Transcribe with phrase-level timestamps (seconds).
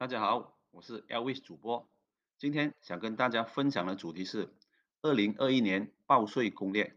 [0.00, 1.90] 大家好，我是 Elvis 主播。
[2.38, 4.54] 今天想跟大家分享的主题是
[5.02, 6.96] 二零二一年报税攻略，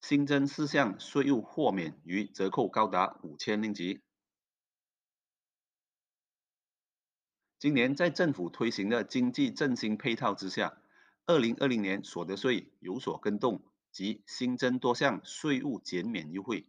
[0.00, 4.00] 新增四项税务豁免与折扣高达五千令吉。
[7.58, 10.80] 今年在政府推行的经济振兴配套之下，
[11.26, 13.60] 二零二零年所得税有所更动，
[13.90, 16.64] 及新增多项税务减免优惠，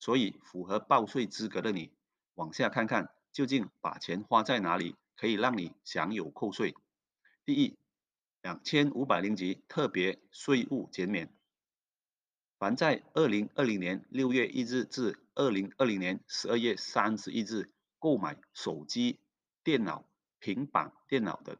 [0.00, 1.92] 所以符合报税资格的你，
[2.34, 4.96] 往下看看究竟把钱花在哪里。
[5.20, 6.74] 可以让你享有扣税。
[7.44, 7.76] 第一，
[8.40, 11.30] 两千五百零级特别税务减免。
[12.58, 19.20] 凡在二零二零年六月一日至二零二零年十二月三十一日购买手机、
[19.62, 21.58] 电脑、平板电脑的，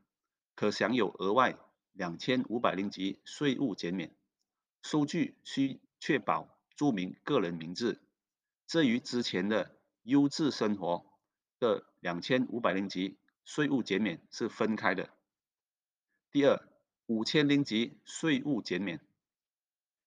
[0.55, 1.59] 可享有额外
[1.93, 4.17] 两千五百零级税务减免。
[4.81, 8.01] 收据需确保注明个人名字。
[8.67, 11.05] 这与之前的优质生活
[11.59, 13.19] 的两千五百零级。
[13.45, 15.11] 税务减免是分开的。
[16.31, 16.69] 第二，
[17.07, 19.01] 五千零级税务减免，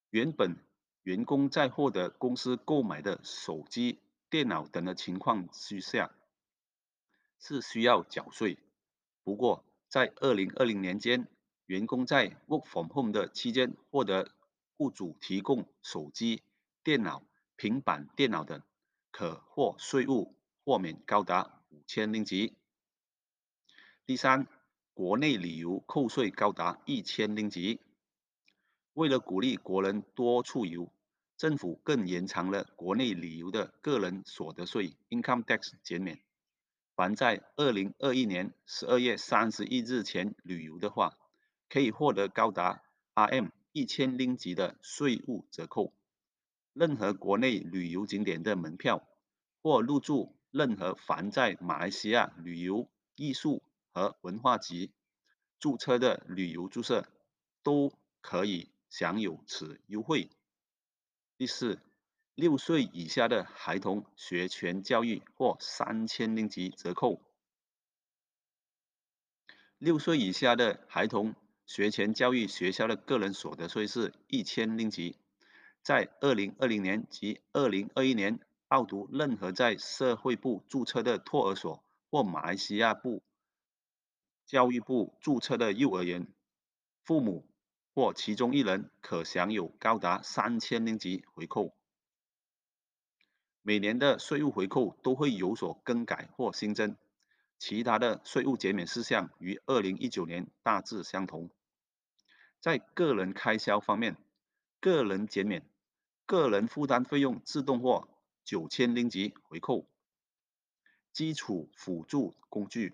[0.09, 0.57] 原本
[1.03, 3.99] 员工在获得公司购买的手机、
[4.29, 6.15] 电脑等的情况之下，
[7.39, 8.57] 是需要缴税。
[9.23, 11.27] 不过，在二零二零年间，
[11.65, 14.31] 员工在 work from home 的期间获得
[14.77, 16.41] 雇主提供手机、
[16.83, 17.25] 电脑、
[17.57, 18.61] 平板电脑等，
[19.11, 22.55] 可获税务豁免高达五千零级。
[24.05, 24.47] 第三，
[24.93, 27.79] 国内旅游扣税高达一千令吉。
[28.91, 30.91] 为了鼓励国人多出游，
[31.37, 36.19] 政府更延长了国内旅游的个人所得税 （income tax） 减免。
[36.97, 41.17] 凡在二零二一年十二月三十一日前旅游的话，
[41.69, 42.83] 可以获得高达
[43.15, 45.93] RM 一千令吉的税务折扣。
[46.73, 49.07] 任何国内旅游景点的门票
[49.61, 53.63] 或入住任何凡在马来西亚旅游、艺术。
[53.93, 54.91] 和文化局
[55.59, 57.07] 注册的旅游注册
[57.61, 60.29] 都可以享有此优惠。
[61.37, 61.79] 第四，
[62.35, 67.21] 六岁以下的孩童学前教育或三千令吉折扣。
[69.77, 75.17] 六岁以下的孩童学前教育学校的个人所得税是一千令吉，
[75.81, 83.21] 在二零二零年及二零二一年报读任何在社会部注册的托儿所或马来西亚部。
[84.53, 86.27] 教育部注册的幼儿园，
[87.01, 87.43] 父母
[87.95, 91.75] 或其中一人可享有高达三千令吉回扣。
[93.63, 96.95] 每年的税务回扣都会有所更改或新增，
[97.57, 101.49] 其他的税务减免事项与二零一九年大致相同。
[102.59, 104.15] 在个人开销方面，
[104.79, 105.67] 个人减免，
[106.27, 108.07] 个人负担费用自动获
[108.43, 109.87] 九千令吉回扣。
[111.11, 112.93] 基础辅助工具。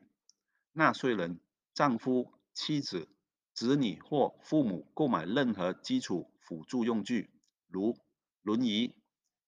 [0.72, 1.38] 纳税人、
[1.80, 3.08] 丈夫、妻子、
[3.54, 7.30] 子女或父母购买任何基础辅助用具，
[7.70, 7.96] 如
[8.42, 8.94] 轮椅、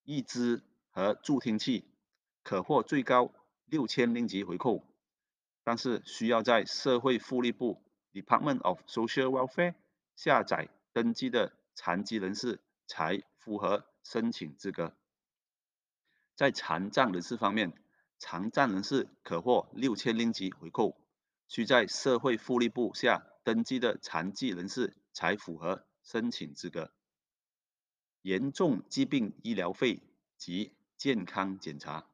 [0.05, 1.83] 义肢和助听器，
[2.41, 3.33] 可获最高
[3.65, 4.81] 六千令吉回扣，
[5.65, 7.83] 但是需要在社会福利部
[8.13, 9.75] （Department of Social Welfare）
[10.15, 14.95] 下载登记的残疾人士才符合申请资格。
[16.37, 17.73] 在残障人士方面，
[18.17, 20.95] 残障人士可获六千令吉回扣。
[21.51, 26.93] 需在社会福利部下登记的残疾人士才符合申请资格。
[28.21, 30.01] 严重疾病医疗费
[30.37, 32.07] 及健康检查，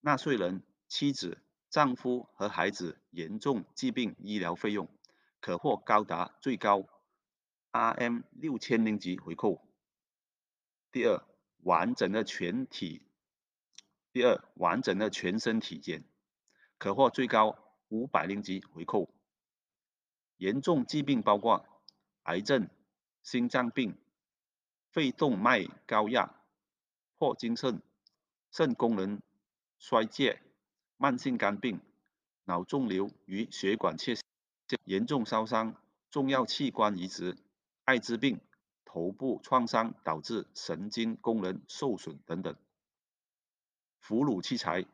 [0.00, 4.88] 纳税人妻子、丈夫和孩子严重疾病医疗费用
[5.40, 6.88] 可获高达最高
[7.70, 9.62] RM 六千零级回扣。
[10.90, 11.22] 第二，
[11.58, 13.02] 完整的全体，
[14.10, 16.02] 第二完整的全身体检
[16.78, 17.67] 可获最高。
[17.88, 19.08] 五百零级回扣。
[20.36, 21.64] 严重疾病包括
[22.22, 22.68] 癌症、
[23.22, 23.96] 心脏病、
[24.90, 26.42] 肺动脉高压、
[27.16, 27.82] 破精肾、
[28.50, 29.20] 肾功能
[29.78, 30.40] 衰竭、
[30.96, 31.80] 慢性肝病、
[32.44, 34.24] 脑肿瘤与血管切线、
[34.84, 35.74] 严重烧伤、
[36.10, 37.36] 重要器官移植、
[37.84, 38.40] 艾滋病、
[38.84, 42.54] 头部创伤导致神经功能受损等等。
[44.00, 44.86] 哺乳器材，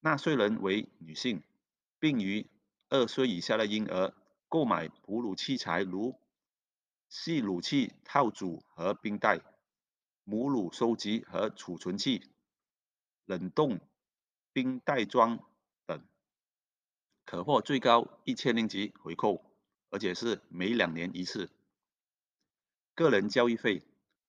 [0.00, 1.42] 纳税人为女性。
[2.02, 2.50] 并于
[2.88, 4.12] 二岁以下的婴儿
[4.48, 6.18] 购买哺乳器材，如
[7.08, 9.40] 吸乳器套组和冰袋、
[10.24, 12.24] 母乳收集和储存器、
[13.24, 13.78] 冷冻
[14.52, 15.38] 冰袋装
[15.86, 16.02] 等，
[17.24, 19.40] 可获最高一千零级回扣，
[19.90, 21.52] 而且是每两年一次。
[22.96, 23.80] 个人教育费，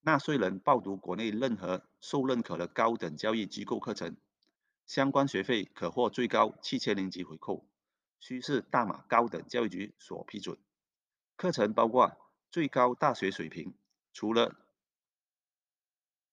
[0.01, 4.15] 纳税人报读国内任何受认可的高等教育机构课程。
[4.85, 7.65] 相关学费可获最高七千零级回扣，
[8.19, 10.57] 需是大马高等教育局所批准。
[11.35, 12.15] 课程包括
[12.51, 13.74] 最高大学水平，
[14.13, 14.56] 除了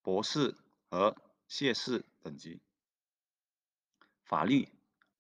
[0.02, 0.56] 博士
[0.91, 1.17] 和
[1.49, 2.61] 硕士等级，
[4.25, 4.69] 法律、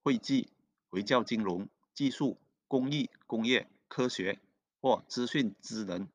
[0.02, 0.52] 会计、
[0.88, 2.38] 回教金融、技术、
[2.68, 4.38] 工艺、工业、科学
[4.80, 6.08] 或资讯智能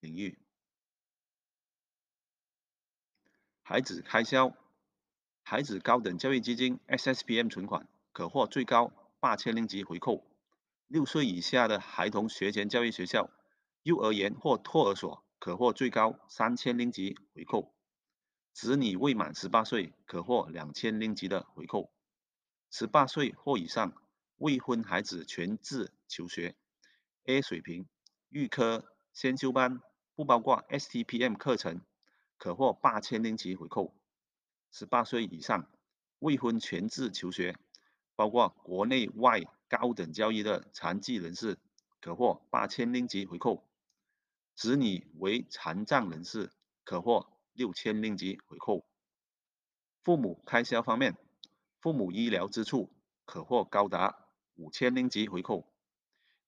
[0.00, 0.38] 领域。
[3.62, 4.54] 孩子开销，
[5.46, 10.24] 孩子高等教育基金 （SSPM） 存款可获最高八千令吉回扣。
[10.86, 13.28] 六岁以下的孩童学前教育学校、
[13.82, 17.74] 幼儿园或托儿所可获最高三千令吉回扣。
[18.54, 21.92] 子女未满十八岁可获两千令吉的回扣。
[22.70, 23.92] 十八岁或以上
[24.36, 26.56] 未婚孩子全自求学
[27.26, 27.86] A 水平
[28.30, 29.82] 预科先修班
[30.14, 31.82] 不包括 STPM 课程，
[32.38, 33.94] 可获八千令吉回扣。
[34.76, 35.70] 十八岁以上
[36.18, 37.56] 未婚全自求学，
[38.16, 41.60] 包括国内外高等教育的残疾人士，
[42.00, 43.64] 可获八千令吉回扣。
[44.56, 46.50] 子女为残障人士，
[46.82, 48.84] 可获六千令吉回扣。
[50.02, 51.16] 父母开销方面，
[51.78, 52.92] 父母医疗支出
[53.24, 55.72] 可获高达五千令吉回扣。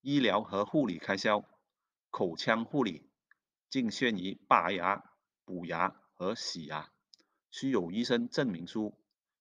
[0.01, 1.45] 医疗和护理开销，
[2.11, 3.09] 口腔护理
[3.71, 5.13] 仅限于拔牙、
[5.45, 6.91] 补牙和洗牙。
[7.59, 8.93] 需有医生证明书，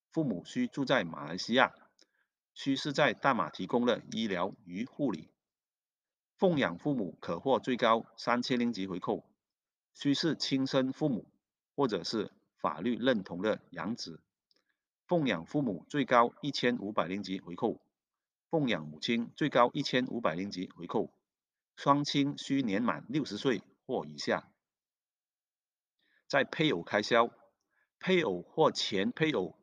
[0.10, 1.76] 父母需住在马来西亚，
[2.54, 5.28] 需是在大马提供的医疗与护理。
[6.38, 9.26] 奉养父母可获最高三千零级回扣，
[9.94, 11.26] 需是亲生父母
[11.76, 14.22] 或者是法律认同的养子。
[15.06, 17.82] 奉养父母最高一千五百零级回扣，
[18.50, 21.12] 奉养母亲最高一千五百零级回扣。
[21.76, 24.50] 双亲需年满六十岁或以下。
[26.30, 27.30] 在配偶开销。
[28.06, 29.58] 配偶或前配偶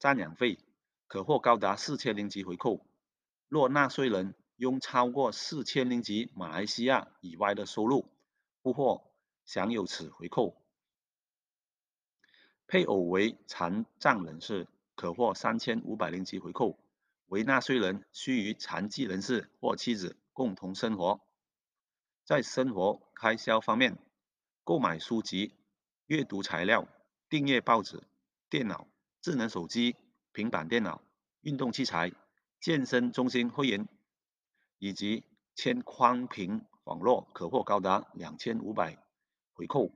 [0.00, 0.58] 赡养费
[1.06, 2.84] 可获高达四千零级回扣。
[3.46, 8.10] 若纳税人拥超过四千零级马来西亚以外的收入，
[8.60, 9.12] 不获
[9.44, 10.60] 享有此回扣。
[12.66, 14.66] 配偶为残障人士，
[14.96, 16.76] 可获三千五百零级回扣。
[17.26, 21.20] 为纳税人需与残疾人士或妻子共同生活。
[22.24, 23.96] 在生活开销方面，
[24.64, 25.54] 购买书籍、
[26.06, 26.88] 阅读材料。
[27.28, 28.02] 订阅报纸、
[28.48, 28.86] 电脑、
[29.20, 29.96] 智能手机、
[30.32, 31.02] 平板电脑、
[31.40, 32.12] 运动器材、
[32.60, 33.88] 健身中心会员，
[34.78, 35.24] 以及
[35.54, 38.96] 签宽频网络，可获高达两千五百
[39.54, 39.90] 回扣。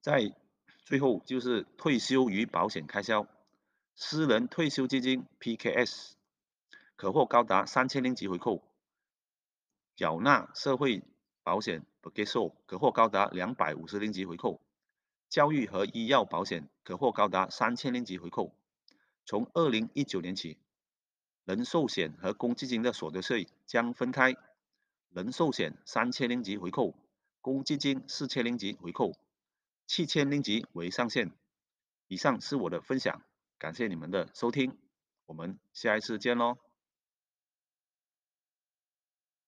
[0.00, 0.36] 在
[0.84, 3.26] 最后就是退休与保险开销，
[3.96, 6.12] 私人退休基金 PKS
[6.94, 8.62] 可获高达三千零级回扣，
[9.96, 11.02] 缴纳社会
[11.42, 11.84] 保险。
[12.04, 14.60] 不接受可获高达两百五十令吉回扣，
[15.30, 18.54] 教育和医药保险可获高达三千令吉回扣。
[19.24, 20.58] 从二零一九年起，
[21.46, 24.36] 人寿险和公积金的所得税将分开，
[25.08, 26.94] 人寿险三千令吉回扣，
[27.40, 29.18] 公积金四千令吉回扣，
[29.86, 31.32] 七千令吉为上限。
[32.06, 33.22] 以上是我的分享，
[33.56, 34.76] 感谢你们的收听，
[35.24, 36.58] 我们下一次见喽。